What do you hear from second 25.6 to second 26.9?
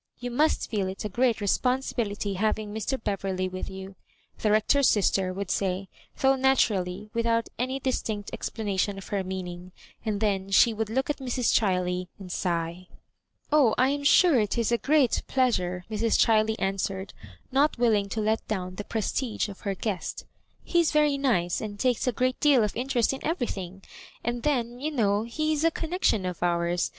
a connectioa of ours.